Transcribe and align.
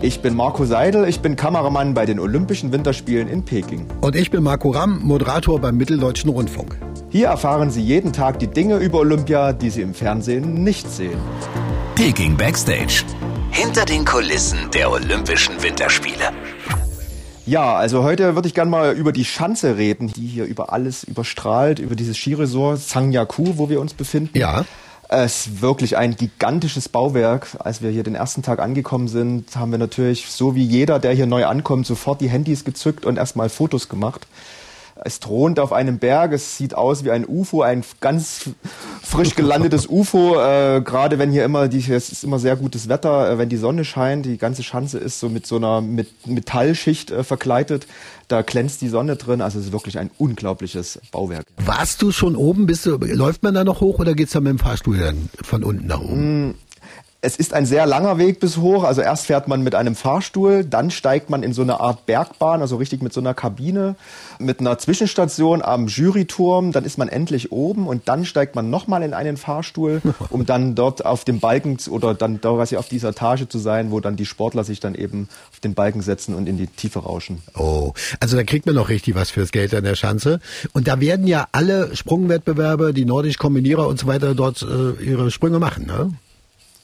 Ich 0.00 0.20
bin 0.20 0.36
Marco 0.36 0.64
Seidel, 0.64 1.08
ich 1.08 1.18
bin 1.18 1.34
Kameramann 1.34 1.92
bei 1.92 2.06
den 2.06 2.20
Olympischen 2.20 2.70
Winterspielen 2.70 3.26
in 3.26 3.44
Peking. 3.44 3.84
Und 4.00 4.14
ich 4.14 4.30
bin 4.30 4.44
Marco 4.44 4.70
Ramm, 4.70 5.00
Moderator 5.02 5.60
beim 5.60 5.76
Mitteldeutschen 5.76 6.30
Rundfunk. 6.30 6.78
Hier 7.08 7.26
erfahren 7.26 7.72
Sie 7.72 7.82
jeden 7.82 8.12
Tag 8.12 8.38
die 8.38 8.46
Dinge 8.46 8.76
über 8.76 9.00
Olympia, 9.00 9.52
die 9.52 9.70
Sie 9.70 9.82
im 9.82 9.94
Fernsehen 9.94 10.62
nicht 10.62 10.88
sehen. 10.88 11.18
Peking 11.96 12.36
Backstage. 12.36 13.02
Hinter 13.50 13.84
den 13.84 14.04
Kulissen 14.04 14.70
der 14.72 14.88
Olympischen 14.92 15.60
Winterspiele. 15.60 16.30
Ja, 17.44 17.74
also 17.74 18.04
heute 18.04 18.36
würde 18.36 18.46
ich 18.46 18.54
gerne 18.54 18.70
mal 18.70 18.94
über 18.94 19.10
die 19.10 19.24
Schanze 19.24 19.78
reden, 19.78 20.12
die 20.12 20.28
hier 20.28 20.44
über 20.44 20.72
alles 20.72 21.02
überstrahlt, 21.02 21.80
über 21.80 21.96
dieses 21.96 22.16
Skiresort 22.16 22.78
Sangyaku, 22.78 23.54
wo 23.56 23.68
wir 23.68 23.80
uns 23.80 23.94
befinden. 23.94 24.38
Ja. 24.38 24.64
Es 25.10 25.46
ist 25.46 25.62
wirklich 25.62 25.96
ein 25.96 26.16
gigantisches 26.16 26.90
Bauwerk. 26.90 27.56
Als 27.60 27.80
wir 27.80 27.88
hier 27.90 28.02
den 28.02 28.14
ersten 28.14 28.42
Tag 28.42 28.58
angekommen 28.58 29.08
sind, 29.08 29.56
haben 29.56 29.70
wir 29.70 29.78
natürlich, 29.78 30.30
so 30.30 30.54
wie 30.54 30.62
jeder, 30.62 30.98
der 30.98 31.12
hier 31.12 31.24
neu 31.24 31.46
ankommt, 31.46 31.86
sofort 31.86 32.20
die 32.20 32.28
Handys 32.28 32.62
gezückt 32.62 33.06
und 33.06 33.16
erstmal 33.16 33.48
Fotos 33.48 33.88
gemacht. 33.88 34.26
Es 35.02 35.18
thront 35.18 35.60
auf 35.60 35.72
einem 35.72 35.98
Berg, 35.98 36.32
es 36.32 36.58
sieht 36.58 36.74
aus 36.74 37.04
wie 37.04 37.10
ein 37.10 37.26
UFO, 37.26 37.62
ein 37.62 37.84
ganz 38.00 38.50
frisch 39.08 39.34
gelandetes 39.34 39.86
UFO. 39.88 40.36
Äh, 40.40 40.80
Gerade 40.82 41.18
wenn 41.18 41.30
hier 41.30 41.44
immer, 41.44 41.68
die, 41.68 41.78
es 41.78 42.10
ist 42.10 42.24
immer 42.24 42.38
sehr 42.38 42.56
gutes 42.56 42.88
Wetter, 42.88 43.30
äh, 43.30 43.38
wenn 43.38 43.48
die 43.48 43.56
Sonne 43.56 43.84
scheint, 43.84 44.26
die 44.26 44.38
ganze 44.38 44.62
Schanze 44.62 44.98
ist 44.98 45.18
so 45.20 45.28
mit 45.28 45.46
so 45.46 45.56
einer 45.56 45.80
mit 45.80 46.26
Metallschicht 46.26 47.10
äh, 47.10 47.24
verkleidet. 47.24 47.86
Da 48.28 48.42
glänzt 48.42 48.82
die 48.82 48.88
Sonne 48.88 49.16
drin. 49.16 49.40
Also 49.40 49.58
es 49.58 49.66
ist 49.66 49.72
wirklich 49.72 49.98
ein 49.98 50.10
unglaubliches 50.18 51.00
Bauwerk. 51.10 51.46
Warst 51.56 52.02
du 52.02 52.12
schon 52.12 52.36
oben? 52.36 52.66
Bist 52.66 52.84
du, 52.84 52.96
läuft 52.98 53.42
man 53.42 53.54
da 53.54 53.64
noch 53.64 53.80
hoch 53.80 53.98
oder 53.98 54.14
geht's 54.14 54.32
da 54.32 54.40
mit 54.40 54.50
dem 54.50 54.58
Fahrstuhl 54.58 54.98
dann 54.98 55.30
von 55.42 55.64
unten 55.64 55.86
nach 55.86 56.00
oben? 56.00 56.48
Mm, 56.48 56.54
es 57.20 57.36
ist 57.36 57.52
ein 57.52 57.66
sehr 57.66 57.84
langer 57.84 58.16
Weg 58.18 58.38
bis 58.38 58.58
hoch. 58.58 58.84
Also 58.84 59.00
erst 59.00 59.26
fährt 59.26 59.48
man 59.48 59.62
mit 59.62 59.74
einem 59.74 59.96
Fahrstuhl, 59.96 60.64
dann 60.64 60.92
steigt 60.92 61.30
man 61.30 61.42
in 61.42 61.52
so 61.52 61.62
eine 61.62 61.80
Art 61.80 62.06
Bergbahn, 62.06 62.60
also 62.60 62.76
richtig 62.76 63.02
mit 63.02 63.12
so 63.12 63.20
einer 63.20 63.34
Kabine, 63.34 63.96
mit 64.38 64.60
einer 64.60 64.78
Zwischenstation 64.78 65.60
am 65.60 65.88
Juryturm. 65.88 66.70
Dann 66.70 66.84
ist 66.84 66.96
man 66.96 67.08
endlich 67.08 67.50
oben 67.50 67.88
und 67.88 68.08
dann 68.08 68.24
steigt 68.24 68.54
man 68.54 68.70
nochmal 68.70 69.02
in 69.02 69.14
einen 69.14 69.36
Fahrstuhl, 69.36 70.00
um 70.30 70.46
dann 70.46 70.76
dort 70.76 71.04
auf 71.04 71.24
dem 71.24 71.40
Balken 71.40 71.78
oder 71.90 72.14
dann 72.14 72.40
da 72.40 72.52
quasi 72.52 72.76
auf 72.76 72.88
dieser 72.88 73.08
Etage 73.08 73.48
zu 73.48 73.58
sein, 73.58 73.90
wo 73.90 73.98
dann 73.98 74.14
die 74.14 74.26
Sportler 74.26 74.62
sich 74.62 74.78
dann 74.78 74.94
eben 74.94 75.28
auf 75.52 75.58
den 75.58 75.74
Balken 75.74 76.02
setzen 76.02 76.36
und 76.36 76.48
in 76.48 76.56
die 76.56 76.68
Tiefe 76.68 77.00
rauschen. 77.00 77.42
Oh, 77.56 77.94
also 78.20 78.36
da 78.36 78.44
kriegt 78.44 78.66
man 78.66 78.76
noch 78.76 78.88
richtig 78.90 79.16
was 79.16 79.30
fürs 79.30 79.50
Geld 79.50 79.74
an 79.74 79.82
der 79.82 79.96
Schanze. 79.96 80.38
Und 80.72 80.86
da 80.86 81.00
werden 81.00 81.26
ja 81.26 81.48
alle 81.50 81.96
Sprungwettbewerbe, 81.96 82.94
die 82.94 83.04
nordisch 83.04 83.38
Kombinierer 83.38 83.88
und 83.88 83.98
so 83.98 84.06
weiter 84.06 84.36
dort 84.36 84.62
äh, 84.62 85.02
ihre 85.02 85.32
Sprünge 85.32 85.58
machen, 85.58 85.86
ne? 85.86 86.12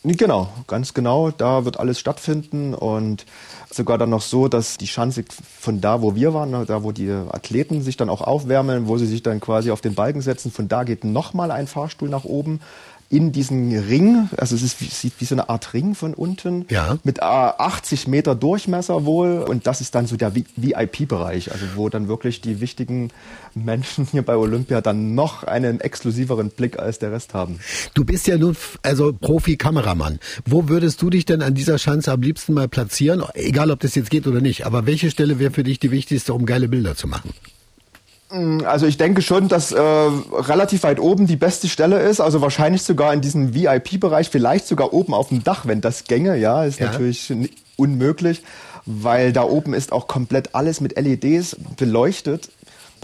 Genau, 0.06 0.50
ganz 0.66 0.92
genau. 0.92 1.30
Da 1.30 1.64
wird 1.64 1.80
alles 1.80 1.98
stattfinden 1.98 2.74
und 2.74 3.24
sogar 3.70 3.96
dann 3.96 4.10
noch 4.10 4.20
so, 4.20 4.48
dass 4.48 4.76
die 4.76 4.86
Schanze 4.86 5.24
von 5.58 5.80
da, 5.80 6.02
wo 6.02 6.14
wir 6.14 6.34
waren, 6.34 6.66
da 6.66 6.82
wo 6.82 6.92
die 6.92 7.10
Athleten 7.10 7.80
sich 7.80 7.96
dann 7.96 8.10
auch 8.10 8.20
aufwärmen, 8.20 8.86
wo 8.86 8.98
sie 8.98 9.06
sich 9.06 9.22
dann 9.22 9.40
quasi 9.40 9.70
auf 9.70 9.80
den 9.80 9.94
Balken 9.94 10.20
setzen, 10.20 10.52
von 10.52 10.68
da 10.68 10.84
geht 10.84 11.04
nochmal 11.04 11.50
ein 11.50 11.66
Fahrstuhl 11.66 12.10
nach 12.10 12.24
oben 12.24 12.60
in 13.10 13.32
diesen 13.32 13.76
Ring, 13.78 14.28
also 14.36 14.54
es 14.56 14.62
ist 14.62 14.80
wie, 14.80 14.86
sieht 14.86 15.12
wie 15.18 15.24
so 15.24 15.34
eine 15.34 15.48
Art 15.48 15.72
Ring 15.74 15.94
von 15.94 16.14
unten, 16.14 16.66
Ja. 16.70 16.98
mit 17.04 17.18
äh, 17.18 17.22
80 17.22 18.08
Meter 18.08 18.34
Durchmesser 18.34 19.04
wohl 19.04 19.38
und 19.48 19.66
das 19.66 19.80
ist 19.80 19.94
dann 19.94 20.06
so 20.06 20.16
der 20.16 20.34
VIP-Bereich, 20.34 21.52
also 21.52 21.64
wo 21.76 21.88
dann 21.88 22.08
wirklich 22.08 22.40
die 22.40 22.60
wichtigen 22.60 23.10
Menschen 23.54 24.06
hier 24.10 24.22
bei 24.22 24.36
Olympia 24.36 24.80
dann 24.80 25.14
noch 25.14 25.44
einen 25.44 25.80
exklusiveren 25.80 26.50
Blick 26.50 26.78
als 26.78 26.98
der 26.98 27.12
Rest 27.12 27.34
haben. 27.34 27.58
Du 27.94 28.04
bist 28.04 28.26
ja 28.26 28.36
nun 28.36 28.56
also 28.82 29.12
Profi-Kameramann. 29.12 30.18
Wo 30.44 30.68
würdest 30.68 31.00
du 31.02 31.10
dich 31.10 31.24
denn 31.24 31.42
an 31.42 31.54
dieser 31.54 31.78
Schanze 31.78 32.10
am 32.12 32.22
liebsten 32.22 32.54
mal 32.54 32.68
platzieren? 32.68 33.22
Egal, 33.34 33.70
ob 33.70 33.80
das 33.80 33.94
jetzt 33.94 34.10
geht 34.10 34.26
oder 34.26 34.40
nicht. 34.40 34.66
Aber 34.66 34.86
welche 34.86 35.10
Stelle 35.10 35.38
wäre 35.38 35.52
für 35.52 35.64
dich 35.64 35.78
die 35.78 35.90
wichtigste, 35.90 36.34
um 36.34 36.46
geile 36.46 36.68
Bilder 36.68 36.96
zu 36.96 37.06
machen? 37.06 37.30
Also 38.64 38.86
ich 38.86 38.96
denke 38.96 39.22
schon, 39.22 39.46
dass 39.48 39.70
äh, 39.70 39.80
relativ 39.80 40.82
weit 40.82 40.98
oben 40.98 41.26
die 41.26 41.36
beste 41.36 41.68
Stelle 41.68 42.00
ist, 42.00 42.20
also 42.20 42.40
wahrscheinlich 42.40 42.82
sogar 42.82 43.14
in 43.14 43.20
diesem 43.20 43.54
VIP-Bereich, 43.54 44.28
vielleicht 44.28 44.66
sogar 44.66 44.92
oben 44.92 45.14
auf 45.14 45.28
dem 45.28 45.44
Dach, 45.44 45.66
wenn 45.66 45.80
das 45.80 46.04
gänge, 46.04 46.36
ja, 46.36 46.64
ist 46.64 46.80
Ja. 46.80 46.86
natürlich 46.86 47.32
unmöglich, 47.76 48.42
weil 48.86 49.32
da 49.32 49.44
oben 49.44 49.72
ist 49.72 49.92
auch 49.92 50.08
komplett 50.08 50.54
alles 50.54 50.80
mit 50.80 50.98
LEDs 50.98 51.56
beleuchtet. 51.76 52.50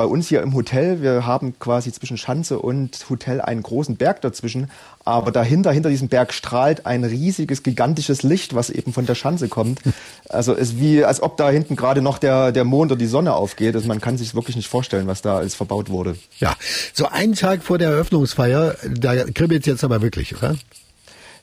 Bei 0.00 0.06
uns 0.06 0.28
hier 0.28 0.40
im 0.40 0.54
Hotel, 0.54 1.02
wir 1.02 1.26
haben 1.26 1.58
quasi 1.58 1.92
zwischen 1.92 2.16
Schanze 2.16 2.58
und 2.58 3.10
Hotel 3.10 3.42
einen 3.42 3.62
großen 3.62 3.96
Berg 3.96 4.22
dazwischen, 4.22 4.70
aber 5.04 5.30
dahinter, 5.30 5.72
hinter 5.72 5.90
diesem 5.90 6.08
Berg 6.08 6.32
strahlt 6.32 6.86
ein 6.86 7.04
riesiges, 7.04 7.62
gigantisches 7.62 8.22
Licht, 8.22 8.54
was 8.54 8.70
eben 8.70 8.94
von 8.94 9.04
der 9.04 9.14
Schanze 9.14 9.48
kommt. 9.48 9.82
Also 10.30 10.54
es 10.54 10.70
ist 10.70 10.80
wie, 10.80 11.04
als 11.04 11.20
ob 11.20 11.36
da 11.36 11.50
hinten 11.50 11.74
gerade 11.74 12.00
noch 12.02 12.16
der, 12.18 12.52
der 12.52 12.64
Mond 12.64 12.92
oder 12.92 12.98
die 12.98 13.06
Sonne 13.06 13.34
aufgeht. 13.34 13.74
Also 13.74 13.88
man 13.88 14.00
kann 14.00 14.16
sich 14.16 14.34
wirklich 14.36 14.54
nicht 14.54 14.68
vorstellen, 14.68 15.08
was 15.08 15.22
da 15.22 15.38
alles 15.38 15.56
verbaut 15.56 15.90
wurde. 15.90 16.16
Ja, 16.38 16.54
so 16.92 17.06
einen 17.06 17.34
Tag 17.34 17.64
vor 17.64 17.78
der 17.78 17.90
Eröffnungsfeier, 17.90 18.76
da 18.88 19.24
kribbelt 19.24 19.66
jetzt 19.66 19.82
aber 19.82 20.02
wirklich, 20.02 20.36
oder? 20.36 20.54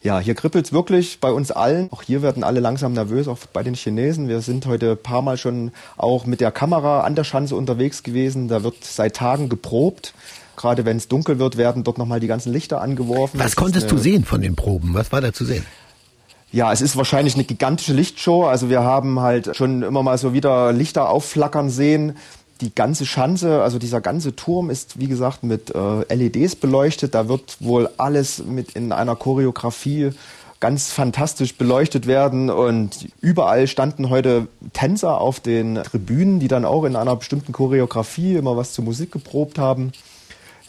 Ja, 0.03 0.19
hier 0.19 0.35
kribbelt's 0.35 0.72
wirklich 0.72 1.19
bei 1.19 1.31
uns 1.31 1.52
allen. 1.52 1.91
Auch 1.91 2.03
hier 2.03 2.22
werden 2.22 2.44
alle 2.44 2.59
langsam 2.59 2.94
nervös, 2.94 3.28
auch 3.28 3.40
bei 3.52 3.63
den 3.63 3.74
Chinesen. 3.74 4.28
Wir 4.28 4.41
sind 4.41 4.66
heute 4.66 4.91
ein 4.91 5.02
paar 5.02 5.22
Mal 5.22 5.38
schon 5.38 5.72
auch 5.97 6.25
mit 6.25 6.40
der 6.40 6.52
Kamera 6.52 7.02
an 7.02 7.16
der 7.16 7.24
Schanze 7.24 7.56
unterwegs 7.56 8.03
gewesen. 8.03 8.47
Da 8.47 8.63
wird 8.63 8.84
seit 8.84 9.16
Tagen 9.16 9.50
geprobt. 9.50 10.13
Gerade 10.56 10.86
wenn 10.86 10.97
es 10.97 11.07
dunkel 11.07 11.40
wird, 11.40 11.57
werden 11.57 11.84
dort 11.84 11.97
nochmal 11.97 12.19
die 12.19 12.28
ganzen 12.28 12.52
Lichter 12.52 12.81
angeworfen. 12.81 13.38
Das 13.38 13.46
Was 13.46 13.52
ist 13.52 13.56
konntest 13.57 13.91
du 13.91 13.97
sehen 13.97 14.25
von 14.25 14.41
den 14.41 14.56
Proben? 14.56 14.94
Was 14.94 15.12
war 15.12 15.22
da 15.22 15.34
zu 15.34 15.46
sehen? 15.46 15.66
Ja, 16.52 16.72
es 16.72 16.81
ist 16.81 16.96
wahrscheinlich 16.96 17.36
eine 17.36 17.44
gigantische 17.44 17.94
Lichtshow. 17.94 18.46
Also 18.46 18.69
wir 18.69 18.81
haben 18.81 19.19
halt 19.19 19.56
schon 19.56 19.84
immer 19.84 20.02
mal 20.02 20.18
so 20.18 20.34
wieder 20.34 20.72
Lichter 20.72 21.09
aufflackern 21.09 21.69
sehen. 21.69 22.18
Die 22.62 22.73
ganze 22.73 23.06
Schanze, 23.06 23.62
also 23.62 23.78
dieser 23.78 24.01
ganze 24.01 24.35
Turm 24.35 24.69
ist, 24.69 25.00
wie 25.00 25.07
gesagt, 25.07 25.44
mit 25.44 25.73
äh, 25.75 26.13
LEDs 26.13 26.56
beleuchtet. 26.56 27.13
Da 27.13 27.28
wird 27.29 27.57
wohl 27.59 27.90
alles 27.97 28.44
mit 28.44 28.72
in 28.72 28.91
einer 28.91 29.16
Choreografie 29.16 30.12
ganz 30.59 30.91
fantastisch 30.91 31.56
beleuchtet 31.56 32.07
werden 32.07 32.50
und 32.50 33.09
überall 33.22 33.68
standen 33.68 34.09
heute 34.09 34.47
Tänzer 34.73 35.22
auf 35.22 35.40
den 35.40 35.75
Tribünen, 35.84 36.40
die 36.40 36.47
dann 36.47 36.66
auch 36.66 36.84
in 36.84 36.95
einer 36.95 37.16
bestimmten 37.16 37.51
Choreografie 37.51 38.35
immer 38.35 38.57
was 38.57 38.74
zur 38.74 38.84
Musik 38.84 39.12
geprobt 39.12 39.59
haben. 39.59 39.91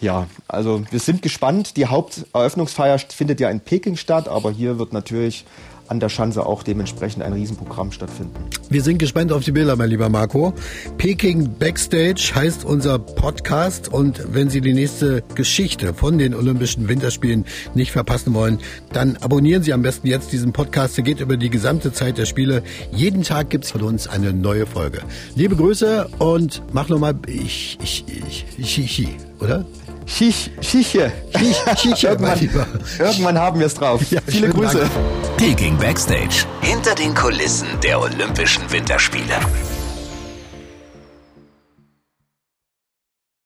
Ja, 0.01 0.27
also 0.47 0.83
wir 0.91 1.01
sind 1.01 1.23
gespannt. 1.23 1.77
Die 1.77 1.87
Haupteröffnungsfeier 1.87 2.99
findet 2.99 3.41
ja 3.41 3.51
in 3.51 3.61
Peking 3.61 3.97
statt, 3.97 4.29
aber 4.29 4.51
hier 4.51 4.79
wird 4.79 4.93
natürlich 4.93 5.45
an 5.89 6.01
der 6.01 6.09
Schanze 6.09 6.47
auch 6.47 6.63
dementsprechend 6.63 7.23
ein 7.23 7.33
Riesenprogramm 7.33 7.93
stattfinden. 7.93 8.35
Wir 8.71 8.83
sind 8.83 8.99
gespannt 8.99 9.33
auf 9.33 9.45
die 9.45 9.53
Bilder, 9.53 9.77
mein 9.77 9.89
lieber 9.89 10.09
Marco. 10.09 10.53
Peking 10.99 11.49
Backstage 11.59 12.33
heißt 12.35 12.65
unser 12.65 12.99
Podcast 12.99 13.93
und 13.93 14.23
wenn 14.33 14.51
Sie 14.51 14.61
die 14.61 14.75
nächste 14.75 15.23
Geschichte 15.35 15.95
von 15.95 16.19
den 16.19 16.35
Olympischen 16.35 16.89
Winterspielen 16.89 17.47
nicht 17.75 17.93
verpassen 17.93 18.35
wollen, 18.35 18.59
dann 18.93 19.17
abonnieren 19.17 19.63
Sie 19.63 19.73
am 19.73 19.83
besten 19.83 20.07
jetzt 20.07 20.33
diesen 20.33 20.53
Podcast. 20.53 20.97
Der 20.97 21.05
geht 21.05 21.21
über 21.21 21.37
die 21.37 21.51
gesamte 21.51 21.93
Zeit 21.93 22.19
der 22.19 22.27
Spiele. 22.27 22.63
Jeden 22.93 23.23
Tag 23.23 23.51
gibt's 23.51 23.71
von 23.71 23.83
uns 23.83 24.07
eine 24.07 24.33
neue 24.33 24.67
Folge. 24.67 25.01
Liebe 25.35 25.57
Grüße 25.57 26.09
und 26.19 26.63
mach 26.73 26.89
nochmal 26.89 27.15
ich, 27.27 27.79
ich, 27.83 28.05
ich, 28.07 28.47
ich, 28.59 28.79
ich, 28.79 29.09
oder? 29.41 29.65
Schich, 30.09 30.51
Schiche. 30.63 31.13
Schich, 31.37 31.57
Schiche, 31.81 32.07
irgendwann, 32.19 32.39
irgendwann 32.99 33.39
haben 33.39 33.61
wir 33.61 33.67
es 33.67 33.75
drauf. 33.75 34.01
Ja, 34.11 34.21
Viele 34.27 34.49
Grüße. 34.49 34.79
Dank. 34.79 35.37
Peking 35.37 35.77
Backstage. 35.77 36.47
Hinter 36.63 36.95
den 36.95 37.15
Kulissen 37.15 37.69
der 37.83 38.01
Olympischen 38.01 38.63
Winterspiele. 38.73 39.37